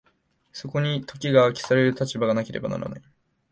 [0.51, 3.01] そこに時が消される立場がなければならない。